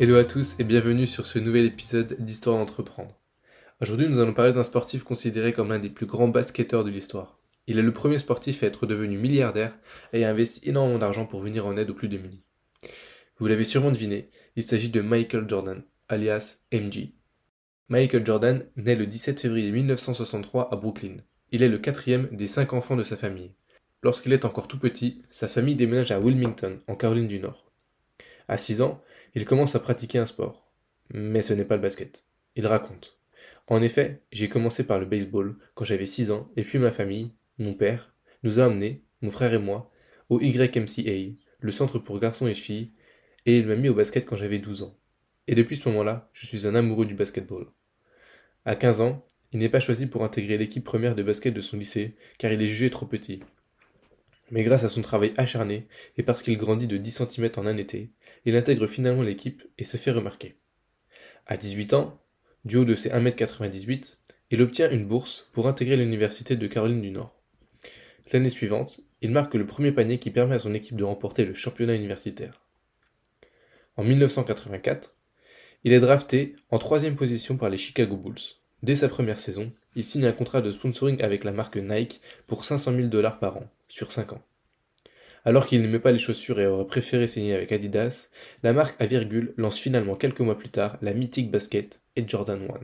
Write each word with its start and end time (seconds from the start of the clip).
Hello 0.00 0.14
à 0.14 0.24
tous 0.24 0.54
et 0.60 0.64
bienvenue 0.64 1.08
sur 1.08 1.26
ce 1.26 1.40
nouvel 1.40 1.64
épisode 1.64 2.14
d'Histoire 2.20 2.56
d'entreprendre. 2.56 3.18
Aujourd'hui, 3.80 4.06
nous 4.06 4.20
allons 4.20 4.32
parler 4.32 4.52
d'un 4.52 4.62
sportif 4.62 5.02
considéré 5.02 5.52
comme 5.52 5.70
l'un 5.70 5.80
des 5.80 5.90
plus 5.90 6.06
grands 6.06 6.28
basketteurs 6.28 6.84
de 6.84 6.90
l'histoire. 6.90 7.40
Il 7.66 7.80
est 7.80 7.82
le 7.82 7.92
premier 7.92 8.20
sportif 8.20 8.62
à 8.62 8.68
être 8.68 8.86
devenu 8.86 9.18
milliardaire 9.18 9.76
et 10.12 10.24
a 10.24 10.30
investi 10.30 10.60
énormément 10.68 11.00
d'argent 11.00 11.26
pour 11.26 11.40
venir 11.40 11.66
en 11.66 11.76
aide 11.76 11.90
aux 11.90 11.94
plus 11.94 12.06
démunis. 12.06 12.44
Vous 13.38 13.48
l'avez 13.48 13.64
sûrement 13.64 13.90
deviné, 13.90 14.30
il 14.54 14.62
s'agit 14.62 14.88
de 14.88 15.00
Michael 15.00 15.48
Jordan, 15.48 15.82
alias 16.08 16.58
MJ. 16.72 17.08
Michael 17.88 18.24
Jordan 18.24 18.66
naît 18.76 18.94
le 18.94 19.06
17 19.06 19.40
février 19.40 19.72
1963 19.72 20.72
à 20.72 20.76
Brooklyn. 20.76 21.16
Il 21.50 21.64
est 21.64 21.68
le 21.68 21.78
quatrième 21.78 22.28
des 22.30 22.46
cinq 22.46 22.72
enfants 22.72 22.94
de 22.94 23.02
sa 23.02 23.16
famille. 23.16 23.50
Lorsqu'il 24.04 24.32
est 24.32 24.44
encore 24.44 24.68
tout 24.68 24.78
petit, 24.78 25.22
sa 25.28 25.48
famille 25.48 25.74
déménage 25.74 26.12
à 26.12 26.20
Wilmington, 26.20 26.78
en 26.86 26.94
Caroline 26.94 27.26
du 27.26 27.40
Nord. 27.40 27.72
À 28.46 28.56
6 28.56 28.80
ans, 28.80 29.02
il 29.34 29.44
commence 29.44 29.74
à 29.74 29.80
pratiquer 29.80 30.18
un 30.18 30.26
sport. 30.26 30.70
Mais 31.12 31.42
ce 31.42 31.52
n'est 31.52 31.64
pas 31.64 31.76
le 31.76 31.82
basket. 31.82 32.24
Il 32.56 32.66
raconte. 32.66 33.18
En 33.66 33.82
effet, 33.82 34.22
j'ai 34.32 34.48
commencé 34.48 34.84
par 34.84 34.98
le 34.98 35.06
baseball 35.06 35.56
quand 35.74 35.84
j'avais 35.84 36.06
6 36.06 36.30
ans, 36.30 36.50
et 36.56 36.64
puis 36.64 36.78
ma 36.78 36.90
famille, 36.90 37.32
mon 37.58 37.74
père, 37.74 38.14
nous 38.42 38.60
a 38.60 38.64
amenés, 38.64 39.02
mon 39.20 39.30
frère 39.30 39.52
et 39.52 39.58
moi, 39.58 39.90
au 40.28 40.40
YMCA, 40.40 41.34
le 41.60 41.72
centre 41.72 41.98
pour 41.98 42.20
garçons 42.20 42.46
et 42.46 42.54
filles, 42.54 42.92
et 43.46 43.58
il 43.58 43.66
m'a 43.66 43.76
mis 43.76 43.88
au 43.88 43.94
basket 43.94 44.24
quand 44.26 44.36
j'avais 44.36 44.58
12 44.58 44.82
ans. 44.82 44.98
Et 45.46 45.54
depuis 45.54 45.76
ce 45.76 45.88
moment-là, 45.88 46.30
je 46.32 46.46
suis 46.46 46.66
un 46.66 46.74
amoureux 46.74 47.06
du 47.06 47.14
basketball. 47.14 47.66
À 48.64 48.76
15 48.76 49.00
ans, 49.00 49.24
il 49.52 49.60
n'est 49.60 49.70
pas 49.70 49.80
choisi 49.80 50.06
pour 50.06 50.24
intégrer 50.24 50.58
l'équipe 50.58 50.84
première 50.84 51.14
de 51.14 51.22
basket 51.22 51.54
de 51.54 51.60
son 51.60 51.78
lycée, 51.78 52.16
car 52.38 52.52
il 52.52 52.60
est 52.60 52.66
jugé 52.66 52.90
trop 52.90 53.06
petit. 53.06 53.40
Mais 54.50 54.62
grâce 54.62 54.84
à 54.84 54.88
son 54.88 55.02
travail 55.02 55.34
acharné, 55.36 55.86
et 56.16 56.22
parce 56.22 56.42
qu'il 56.42 56.56
grandit 56.56 56.86
de 56.86 56.96
10 56.96 57.22
cm 57.30 57.50
en 57.56 57.66
un 57.66 57.76
été, 57.76 58.10
il 58.44 58.56
intègre 58.56 58.86
finalement 58.86 59.22
l'équipe 59.22 59.62
et 59.78 59.84
se 59.84 59.96
fait 59.96 60.10
remarquer. 60.10 60.56
À 61.46 61.56
18 61.56 61.94
ans, 61.94 62.20
du 62.64 62.76
haut 62.76 62.84
de 62.84 62.94
ses 62.94 63.10
1m98, 63.10 64.18
il 64.50 64.62
obtient 64.62 64.90
une 64.90 65.06
bourse 65.06 65.50
pour 65.52 65.66
intégrer 65.66 65.96
l'université 65.96 66.56
de 66.56 66.66
Caroline 66.66 67.02
du 67.02 67.10
Nord. 67.10 67.34
L'année 68.32 68.48
suivante, 68.48 69.00
il 69.20 69.30
marque 69.30 69.54
le 69.54 69.66
premier 69.66 69.92
panier 69.92 70.18
qui 70.18 70.30
permet 70.30 70.54
à 70.54 70.58
son 70.58 70.74
équipe 70.74 70.96
de 70.96 71.04
remporter 71.04 71.44
le 71.44 71.54
championnat 71.54 71.94
universitaire. 71.94 72.60
En 73.96 74.04
1984, 74.04 75.14
il 75.84 75.92
est 75.92 76.00
drafté 76.00 76.56
en 76.70 76.78
troisième 76.78 77.16
position 77.16 77.56
par 77.56 77.70
les 77.70 77.78
Chicago 77.78 78.16
Bulls. 78.16 78.56
Dès 78.82 78.96
sa 78.96 79.08
première 79.08 79.40
saison, 79.40 79.72
il 79.98 80.04
signe 80.04 80.26
un 80.26 80.32
contrat 80.32 80.62
de 80.62 80.70
sponsoring 80.70 81.20
avec 81.24 81.42
la 81.42 81.50
marque 81.50 81.76
Nike 81.76 82.20
pour 82.46 82.64
500 82.64 82.94
000 82.94 83.08
dollars 83.08 83.40
par 83.40 83.56
an, 83.56 83.68
sur 83.88 84.12
5 84.12 84.32
ans. 84.32 84.42
Alors 85.44 85.66
qu'il 85.66 85.82
n'aimait 85.82 85.98
pas 85.98 86.12
les 86.12 86.20
chaussures 86.20 86.60
et 86.60 86.68
aurait 86.68 86.86
préféré 86.86 87.26
signer 87.26 87.52
avec 87.52 87.72
Adidas, 87.72 88.28
la 88.62 88.72
marque 88.72 88.94
à 89.02 89.06
virgule 89.06 89.54
lance 89.56 89.76
finalement 89.76 90.14
quelques 90.14 90.38
mois 90.38 90.56
plus 90.56 90.68
tard 90.68 90.98
la 91.02 91.14
mythique 91.14 91.50
basket 91.50 92.00
et 92.14 92.22
Jordan 92.28 92.62
1. 92.70 92.78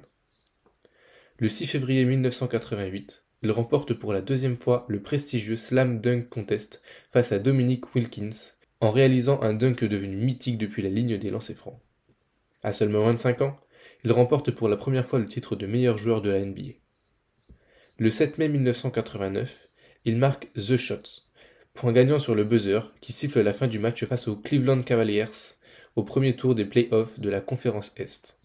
Le 1.38 1.48
6 1.48 1.68
février 1.68 2.04
1988, 2.04 3.22
il 3.44 3.52
remporte 3.52 3.94
pour 3.94 4.12
la 4.12 4.20
deuxième 4.20 4.56
fois 4.56 4.84
le 4.88 5.00
prestigieux 5.00 5.56
Slam 5.56 6.00
Dunk 6.00 6.28
Contest 6.28 6.82
face 7.12 7.30
à 7.30 7.38
Dominic 7.38 7.94
Wilkins 7.94 8.54
en 8.80 8.90
réalisant 8.90 9.40
un 9.40 9.54
dunk 9.54 9.84
devenu 9.84 10.16
mythique 10.16 10.58
depuis 10.58 10.82
la 10.82 10.90
ligne 10.90 11.16
des 11.16 11.30
lancers 11.30 11.56
francs. 11.56 11.78
À 12.64 12.72
seulement 12.72 13.04
25 13.04 13.42
ans, 13.42 13.56
il 14.02 14.10
remporte 14.10 14.50
pour 14.50 14.68
la 14.68 14.76
première 14.76 15.06
fois 15.06 15.20
le 15.20 15.28
titre 15.28 15.54
de 15.54 15.68
meilleur 15.68 15.96
joueur 15.96 16.20
de 16.20 16.30
la 16.30 16.44
NBA. 16.44 16.72
Le 17.96 18.10
7 18.10 18.38
mai 18.38 18.48
1989, 18.48 19.68
il 20.04 20.16
marque 20.16 20.52
The 20.54 20.76
Shot, 20.76 21.22
point 21.74 21.92
gagnant 21.92 22.18
sur 22.18 22.34
le 22.34 22.42
buzzer 22.42 22.92
qui 23.00 23.12
siffle 23.12 23.40
la 23.40 23.52
fin 23.52 23.68
du 23.68 23.78
match 23.78 24.04
face 24.04 24.26
aux 24.26 24.34
Cleveland 24.34 24.82
Cavaliers 24.82 25.54
au 25.94 26.02
premier 26.02 26.34
tour 26.34 26.56
des 26.56 26.64
playoffs 26.64 27.20
de 27.20 27.30
la 27.30 27.40
conférence 27.40 27.92
Est. 27.96 28.40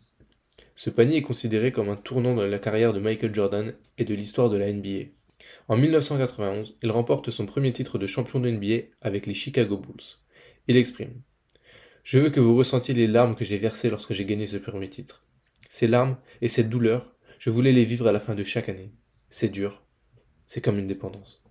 Ce 0.76 0.92
panier 0.92 1.18
est 1.18 1.24
considéré 1.24 1.72
comme 1.72 1.90
un 1.90 1.96
tournant 1.96 2.36
dans 2.36 2.46
la 2.46 2.60
carrière 2.60 2.94
de 2.94 3.00
Michael 3.00 3.34
Jordan 3.34 3.74
et 3.98 4.06
de 4.06 4.14
l'histoire 4.14 4.52
de 4.52 4.58
la 4.58 4.72
NBA. 4.72 5.10
En 5.68 5.78
1991, 5.78 6.76
il 6.84 6.92
remporte 6.92 7.32
son 7.32 7.48
premier 7.48 7.74
titre 7.74 7.98
de 7.98 8.06
champion 8.06 8.40
de 8.40 8.52
NBA 8.52 8.84
avec 9.02 9.26
les 9.26 9.34
Chicago 9.34 9.78
Bulls. 9.78 10.20
Il 10.68 10.78
exprime 10.78 11.24
Je 12.04 12.20
veux 12.20 12.30
que 12.30 12.40
vous 12.40 12.56
ressentiez 12.56 12.94
les 12.94 13.08
larmes 13.08 13.36
que 13.36 13.46
j'ai 13.46 13.58
versées 13.58 13.90
lorsque 13.90 14.14
j'ai 14.14 14.26
gagné 14.26 14.46
ce 14.46 14.58
premier 14.58 14.90
titre. 14.90 15.26
Ces 15.70 15.88
larmes 15.88 16.18
et 16.44 16.50
cette 16.50 16.70
douleur, 16.70 17.16
je 17.40 17.50
voulais 17.50 17.72
les 17.72 17.84
vivre 17.86 18.08
à 18.08 18.12
la 18.12 18.20
fin 18.20 18.36
de 18.36 18.44
chaque 18.44 18.70
année. 18.70 18.92
C'est 19.32 19.50
dur. 19.50 19.84
C'est 20.48 20.60
comme 20.60 20.80
une 20.80 20.88
dépendance. 20.88 21.44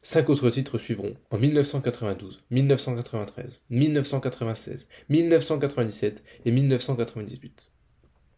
Cinq 0.00 0.30
autres 0.30 0.48
titres 0.48 0.78
suivront 0.78 1.16
en 1.28 1.38
1992, 1.38 2.42
1993, 2.50 3.60
1996, 3.68 4.88
1997 5.10 6.22
et 6.46 6.50
1998. 6.50 7.72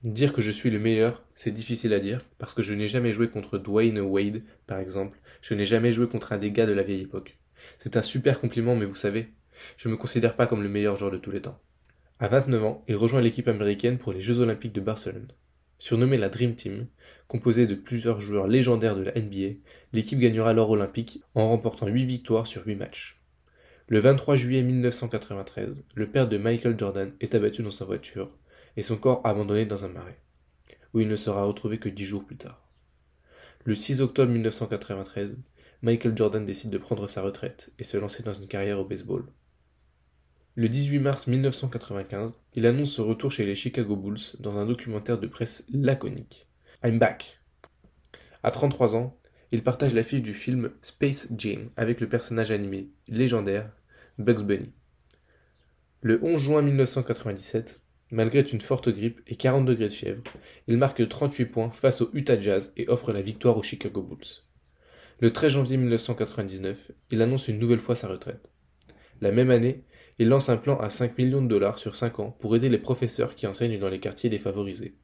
Dire 0.02 0.32
que 0.32 0.42
je 0.42 0.50
suis 0.50 0.70
le 0.70 0.80
meilleur, 0.80 1.22
c'est 1.32 1.52
difficile 1.52 1.92
à 1.92 2.00
dire, 2.00 2.22
parce 2.38 2.52
que 2.52 2.62
je 2.62 2.74
n'ai 2.74 2.88
jamais 2.88 3.12
joué 3.12 3.28
contre 3.28 3.56
Dwayne 3.56 4.00
Wade, 4.00 4.42
par 4.66 4.80
exemple. 4.80 5.20
Je 5.42 5.54
n'ai 5.54 5.66
jamais 5.66 5.92
joué 5.92 6.08
contre 6.08 6.32
un 6.32 6.38
des 6.38 6.50
gars 6.50 6.66
de 6.66 6.72
la 6.72 6.82
vieille 6.82 7.02
époque. 7.02 7.38
C'est 7.78 7.96
un 7.96 8.02
super 8.02 8.40
compliment, 8.40 8.74
mais 8.74 8.86
vous 8.86 8.96
savez, 8.96 9.28
je 9.76 9.88
me 9.88 9.96
considère 9.96 10.34
pas 10.34 10.48
comme 10.48 10.64
le 10.64 10.68
meilleur 10.68 10.96
joueur 10.96 11.12
de 11.12 11.18
tous 11.18 11.30
les 11.30 11.42
temps. 11.42 11.60
À 12.18 12.26
29 12.26 12.64
ans, 12.64 12.84
il 12.88 12.96
rejoint 12.96 13.20
l'équipe 13.20 13.46
américaine 13.46 13.98
pour 13.98 14.12
les 14.12 14.20
Jeux 14.20 14.40
Olympiques 14.40 14.72
de 14.72 14.80
Barcelone. 14.80 15.28
Surnommée 15.80 16.18
la 16.18 16.28
Dream 16.28 16.54
Team, 16.56 16.88
composée 17.26 17.66
de 17.66 17.74
plusieurs 17.74 18.20
joueurs 18.20 18.46
légendaires 18.46 18.96
de 18.96 19.02
la 19.02 19.18
NBA, 19.18 19.56
l'équipe 19.94 20.18
gagnera 20.18 20.52
l'or 20.52 20.68
olympique 20.68 21.22
en 21.34 21.48
remportant 21.48 21.86
8 21.86 22.04
victoires 22.04 22.46
sur 22.46 22.66
8 22.66 22.76
matchs. 22.76 23.18
Le 23.88 23.98
23 23.98 24.36
juillet 24.36 24.62
1993, 24.62 25.82
le 25.94 26.06
père 26.10 26.28
de 26.28 26.36
Michael 26.36 26.78
Jordan 26.78 27.14
est 27.20 27.34
abattu 27.34 27.62
dans 27.62 27.70
sa 27.70 27.86
voiture 27.86 28.36
et 28.76 28.82
son 28.82 28.98
corps 28.98 29.22
abandonné 29.24 29.64
dans 29.64 29.86
un 29.86 29.88
marais, 29.88 30.20
où 30.92 31.00
il 31.00 31.08
ne 31.08 31.16
sera 31.16 31.46
retrouvé 31.46 31.78
que 31.78 31.88
10 31.88 32.04
jours 32.04 32.26
plus 32.26 32.36
tard. 32.36 32.68
Le 33.64 33.74
6 33.74 34.02
octobre 34.02 34.30
1993, 34.30 35.38
Michael 35.80 36.14
Jordan 36.14 36.44
décide 36.44 36.70
de 36.70 36.76
prendre 36.76 37.08
sa 37.08 37.22
retraite 37.22 37.70
et 37.78 37.84
se 37.84 37.96
lancer 37.96 38.22
dans 38.22 38.34
une 38.34 38.48
carrière 38.48 38.80
au 38.80 38.84
baseball. 38.84 39.24
Le 40.56 40.68
18 40.68 40.98
mars 40.98 41.28
1995, 41.28 42.40
il 42.56 42.66
annonce 42.66 42.90
son 42.90 43.06
retour 43.06 43.30
chez 43.30 43.46
les 43.46 43.54
Chicago 43.54 43.94
Bulls 43.94 44.18
dans 44.40 44.58
un 44.58 44.66
documentaire 44.66 45.20
de 45.20 45.28
presse 45.28 45.64
laconique. 45.72 46.48
I'm 46.82 46.98
back. 46.98 47.40
À 48.42 48.50
33 48.50 48.96
ans, 48.96 49.16
il 49.52 49.62
partage 49.62 49.94
l'affiche 49.94 50.22
du 50.22 50.34
film 50.34 50.72
Space 50.82 51.28
Jam 51.38 51.70
avec 51.76 52.00
le 52.00 52.08
personnage 52.08 52.50
animé 52.50 52.88
légendaire 53.06 53.70
Bugs 54.18 54.42
Bunny. 54.42 54.72
Le 56.02 56.18
11 56.20 56.40
juin 56.40 56.62
1997, 56.62 57.80
malgré 58.10 58.40
une 58.40 58.60
forte 58.60 58.88
grippe 58.88 59.20
et 59.28 59.36
40 59.36 59.64
degrés 59.64 59.88
de 59.88 59.94
fièvre, 59.94 60.24
il 60.66 60.78
marque 60.78 61.08
38 61.08 61.44
points 61.46 61.70
face 61.70 62.00
au 62.00 62.10
Utah 62.12 62.40
Jazz 62.40 62.72
et 62.76 62.88
offre 62.88 63.12
la 63.12 63.22
victoire 63.22 63.56
aux 63.56 63.62
Chicago 63.62 64.02
Bulls. 64.02 64.42
Le 65.20 65.32
13 65.32 65.52
janvier 65.52 65.76
1999, 65.76 66.90
il 67.12 67.22
annonce 67.22 67.46
une 67.46 67.60
nouvelle 67.60 67.78
fois 67.78 67.94
sa 67.94 68.08
retraite. 68.08 68.50
La 69.20 69.30
même 69.30 69.50
année, 69.50 69.84
il 70.20 70.28
lance 70.28 70.50
un 70.50 70.58
plan 70.58 70.76
à 70.76 70.90
5 70.90 71.16
millions 71.16 71.40
de 71.40 71.48
dollars 71.48 71.78
sur 71.78 71.96
5 71.96 72.20
ans 72.20 72.36
pour 72.40 72.54
aider 72.54 72.68
les 72.68 72.76
professeurs 72.76 73.34
qui 73.34 73.46
enseignent 73.46 73.78
dans 73.78 73.88
les 73.88 74.00
quartiers 74.00 74.28
défavorisés. 74.28 74.94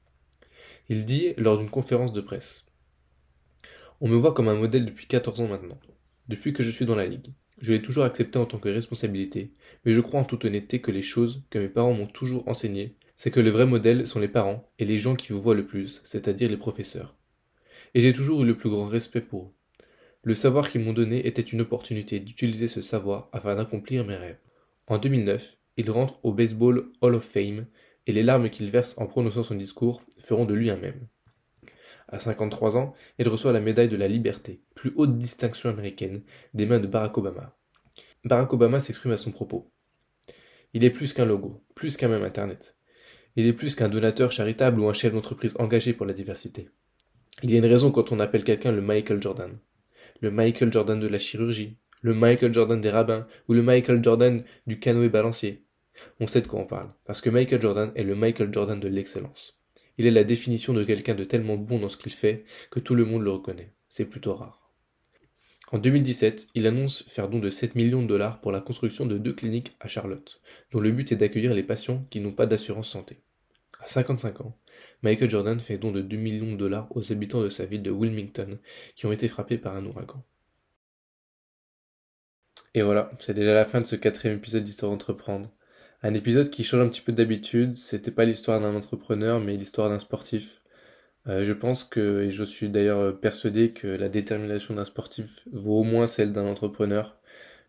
Il 0.90 1.06
dit 1.06 1.32
lors 1.38 1.56
d'une 1.56 1.70
conférence 1.70 2.12
de 2.12 2.20
presse 2.20 2.66
On 4.02 4.08
me 4.08 4.14
voit 4.14 4.34
comme 4.34 4.48
un 4.48 4.56
modèle 4.56 4.84
depuis 4.84 5.06
14 5.06 5.40
ans 5.40 5.48
maintenant, 5.48 5.80
depuis 6.28 6.52
que 6.52 6.62
je 6.62 6.70
suis 6.70 6.84
dans 6.84 6.94
la 6.94 7.06
ligue. 7.06 7.28
Je 7.62 7.72
l'ai 7.72 7.80
toujours 7.80 8.04
accepté 8.04 8.38
en 8.38 8.44
tant 8.44 8.58
que 8.58 8.68
responsabilité, 8.68 9.54
mais 9.86 9.94
je 9.94 10.02
crois 10.02 10.20
en 10.20 10.24
toute 10.24 10.44
honnêteté 10.44 10.82
que 10.82 10.90
les 10.90 11.00
choses 11.00 11.42
que 11.48 11.58
mes 11.58 11.70
parents 11.70 11.94
m'ont 11.94 12.06
toujours 12.06 12.46
enseignées, 12.46 12.94
c'est 13.16 13.30
que 13.30 13.40
le 13.40 13.48
vrai 13.48 13.64
modèle 13.64 14.06
sont 14.06 14.20
les 14.20 14.28
parents 14.28 14.68
et 14.78 14.84
les 14.84 14.98
gens 14.98 15.16
qui 15.16 15.32
vous 15.32 15.40
voient 15.40 15.54
le 15.54 15.66
plus, 15.66 16.02
c'est-à-dire 16.04 16.50
les 16.50 16.58
professeurs. 16.58 17.16
Et 17.94 18.02
j'ai 18.02 18.12
toujours 18.12 18.42
eu 18.42 18.46
le 18.46 18.58
plus 18.58 18.68
grand 18.68 18.84
respect 18.84 19.22
pour 19.22 19.44
eux. 19.44 19.52
Le 20.24 20.34
savoir 20.34 20.70
qu'ils 20.70 20.82
m'ont 20.82 20.92
donné 20.92 21.26
était 21.26 21.40
une 21.40 21.62
opportunité 21.62 22.20
d'utiliser 22.20 22.68
ce 22.68 22.82
savoir 22.82 23.30
afin 23.32 23.54
d'accomplir 23.54 24.04
mes 24.04 24.16
rêves. 24.16 24.36
En 24.88 24.98
2009, 24.98 25.58
il 25.78 25.90
rentre 25.90 26.20
au 26.22 26.32
Baseball 26.32 26.90
Hall 27.00 27.14
of 27.14 27.24
Fame 27.24 27.66
et 28.06 28.12
les 28.12 28.22
larmes 28.22 28.50
qu'il 28.50 28.70
verse 28.70 28.96
en 28.98 29.06
prononçant 29.06 29.42
son 29.42 29.56
discours 29.56 30.00
feront 30.22 30.44
de 30.44 30.54
lui 30.54 30.70
un 30.70 30.76
même. 30.76 31.08
À 32.08 32.20
53 32.20 32.76
ans, 32.76 32.94
il 33.18 33.28
reçoit 33.28 33.52
la 33.52 33.60
médaille 33.60 33.88
de 33.88 33.96
la 33.96 34.06
liberté, 34.06 34.62
plus 34.76 34.92
haute 34.94 35.18
distinction 35.18 35.70
américaine, 35.70 36.22
des 36.54 36.66
mains 36.66 36.78
de 36.78 36.86
Barack 36.86 37.18
Obama. 37.18 37.56
Barack 38.24 38.52
Obama 38.52 38.78
s'exprime 38.78 39.12
à 39.12 39.16
son 39.16 39.32
propos. 39.32 39.72
Il 40.72 40.84
est 40.84 40.90
plus 40.90 41.12
qu'un 41.12 41.24
logo, 41.24 41.64
plus 41.74 41.96
qu'un 41.96 42.08
même 42.08 42.22
Internet. 42.22 42.76
Il 43.34 43.46
est 43.46 43.52
plus 43.52 43.74
qu'un 43.74 43.88
donateur 43.88 44.30
charitable 44.30 44.80
ou 44.80 44.88
un 44.88 44.92
chef 44.92 45.12
d'entreprise 45.12 45.56
engagé 45.58 45.92
pour 45.94 46.06
la 46.06 46.12
diversité. 46.12 46.70
Il 47.42 47.50
y 47.50 47.56
a 47.56 47.58
une 47.58 47.66
raison 47.66 47.90
quand 47.90 48.12
on 48.12 48.20
appelle 48.20 48.44
quelqu'un 48.44 48.72
le 48.72 48.82
Michael 48.82 49.20
Jordan. 49.20 49.58
Le 50.20 50.30
Michael 50.30 50.72
Jordan 50.72 51.00
de 51.00 51.06
la 51.08 51.18
chirurgie, 51.18 51.76
le 52.06 52.14
Michael 52.14 52.54
Jordan 52.54 52.80
des 52.80 52.90
rabbins 52.90 53.26
ou 53.48 53.52
le 53.52 53.64
Michael 53.64 54.00
Jordan 54.00 54.44
du 54.68 54.78
canoë 54.78 55.08
balancier. 55.08 55.64
On 56.20 56.28
sait 56.28 56.40
de 56.40 56.46
quoi 56.46 56.60
on 56.60 56.64
parle, 56.64 56.92
parce 57.04 57.20
que 57.20 57.30
Michael 57.30 57.60
Jordan 57.60 57.90
est 57.96 58.04
le 58.04 58.14
Michael 58.14 58.54
Jordan 58.54 58.78
de 58.78 58.86
l'excellence. 58.86 59.60
Il 59.98 60.06
est 60.06 60.12
la 60.12 60.22
définition 60.22 60.72
de 60.72 60.84
quelqu'un 60.84 61.16
de 61.16 61.24
tellement 61.24 61.56
bon 61.56 61.80
dans 61.80 61.88
ce 61.88 61.96
qu'il 61.96 62.12
fait 62.12 62.44
que 62.70 62.78
tout 62.78 62.94
le 62.94 63.04
monde 63.04 63.24
le 63.24 63.32
reconnaît. 63.32 63.72
C'est 63.88 64.04
plutôt 64.04 64.36
rare. 64.36 64.70
En 65.72 65.78
2017, 65.78 66.50
il 66.54 66.68
annonce 66.68 67.02
faire 67.08 67.28
don 67.28 67.40
de 67.40 67.50
7 67.50 67.74
millions 67.74 68.02
de 68.02 68.06
dollars 68.06 68.40
pour 68.40 68.52
la 68.52 68.60
construction 68.60 69.04
de 69.04 69.18
deux 69.18 69.32
cliniques 69.32 69.74
à 69.80 69.88
Charlotte, 69.88 70.40
dont 70.70 70.78
le 70.78 70.92
but 70.92 71.10
est 71.10 71.16
d'accueillir 71.16 71.54
les 71.54 71.64
patients 71.64 72.06
qui 72.10 72.20
n'ont 72.20 72.34
pas 72.34 72.46
d'assurance 72.46 72.88
santé. 72.88 73.18
À 73.80 73.88
55 73.88 74.42
ans, 74.42 74.56
Michael 75.02 75.30
Jordan 75.30 75.58
fait 75.58 75.78
don 75.78 75.90
de 75.90 76.02
2 76.02 76.16
millions 76.16 76.52
de 76.52 76.56
dollars 76.56 76.86
aux 76.96 77.10
habitants 77.10 77.42
de 77.42 77.48
sa 77.48 77.66
ville 77.66 77.82
de 77.82 77.90
Wilmington 77.90 78.60
qui 78.94 79.06
ont 79.06 79.12
été 79.12 79.26
frappés 79.26 79.58
par 79.58 79.74
un 79.74 79.84
ouragan. 79.86 80.22
Et 82.76 82.82
voilà, 82.82 83.10
c'est 83.20 83.32
déjà 83.32 83.54
la 83.54 83.64
fin 83.64 83.80
de 83.80 83.86
ce 83.86 83.96
quatrième 83.96 84.36
épisode 84.36 84.62
d'Histoire 84.62 84.92
d'entreprendre. 84.92 85.50
Un 86.02 86.12
épisode 86.12 86.50
qui 86.50 86.62
change 86.62 86.82
un 86.82 86.88
petit 86.90 87.00
peu 87.00 87.12
d'habitude, 87.12 87.74
c'était 87.78 88.10
pas 88.10 88.26
l'histoire 88.26 88.60
d'un 88.60 88.74
entrepreneur, 88.74 89.40
mais 89.40 89.56
l'histoire 89.56 89.88
d'un 89.88 89.98
sportif. 89.98 90.60
Euh, 91.26 91.44
je 91.46 91.54
pense 91.54 91.84
que, 91.84 92.24
et 92.24 92.30
je 92.30 92.44
suis 92.44 92.68
d'ailleurs 92.68 93.18
persuadé 93.18 93.72
que 93.72 93.86
la 93.86 94.10
détermination 94.10 94.74
d'un 94.74 94.84
sportif 94.84 95.40
vaut 95.52 95.80
au 95.80 95.84
moins 95.84 96.06
celle 96.06 96.32
d'un 96.32 96.44
entrepreneur. 96.44 97.16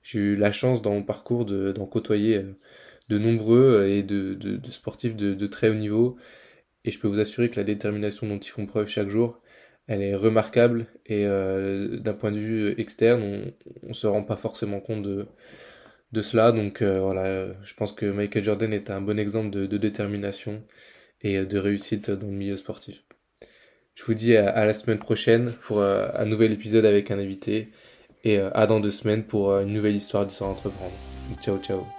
J'ai 0.03 0.19
eu 0.19 0.35
la 0.35 0.51
chance 0.51 0.81
dans 0.81 0.91
mon 0.91 1.03
parcours 1.03 1.45
d'en 1.45 1.85
côtoyer 1.85 2.39
euh, 2.39 2.57
de 3.09 3.17
nombreux 3.17 3.83
euh, 3.83 3.89
et 3.89 4.03
de, 4.03 4.33
de, 4.33 4.71
sportifs 4.71 5.15
de, 5.15 5.33
de, 5.33 5.47
très 5.47 5.69
haut 5.69 5.75
niveau. 5.75 6.17
Et 6.83 6.91
je 6.91 6.99
peux 6.99 7.07
vous 7.07 7.19
assurer 7.19 7.49
que 7.49 7.55
la 7.55 7.63
détermination 7.63 8.27
dont 8.27 8.39
ils 8.39 8.49
font 8.49 8.65
preuve 8.65 8.87
chaque 8.89 9.09
jour, 9.09 9.41
elle 9.87 10.01
est 10.01 10.15
remarquable. 10.15 10.87
Et 11.05 11.25
euh, 11.25 11.97
d'un 11.99 12.13
point 12.13 12.31
de 12.31 12.39
vue 12.39 12.75
externe, 12.79 13.21
on, 13.23 13.89
on 13.89 13.93
se 13.93 14.07
rend 14.07 14.23
pas 14.23 14.37
forcément 14.37 14.79
compte 14.79 15.03
de, 15.03 15.27
de 16.11 16.21
cela. 16.21 16.51
Donc 16.51 16.81
euh, 16.81 16.99
voilà, 17.01 17.53
je 17.63 17.73
pense 17.75 17.93
que 17.93 18.05
Michael 18.05 18.43
Jordan 18.43 18.73
est 18.73 18.89
un 18.89 19.01
bon 19.01 19.19
exemple 19.19 19.49
de, 19.49 19.77
détermination 19.77 20.63
et 21.21 21.45
de 21.45 21.57
réussite 21.57 22.11
dans 22.11 22.27
le 22.27 22.33
milieu 22.33 22.57
sportif. 22.57 23.03
Je 23.97 24.03
vous 24.03 24.13
dis 24.13 24.37
à, 24.37 24.63
la 24.65 24.73
semaine 24.75 24.99
prochaine 24.99 25.53
pour 25.61 25.79
euh, 25.79 26.07
un 26.13 26.25
nouvel 26.25 26.51
épisode 26.51 26.85
avec 26.85 27.09
un 27.09 27.17
invité 27.17 27.71
et 28.23 28.37
euh, 28.37 28.51
à 28.53 28.67
dans 28.67 28.79
deux 28.79 28.91
semaines 28.91 29.23
pour 29.23 29.49
euh, 29.49 29.63
une 29.63 29.73
nouvelle 29.73 29.95
histoire 29.95 30.25
d'histoire 30.25 30.51
entreprendre. 30.51 30.93
Ciao 31.41 31.57
ciao 31.57 31.96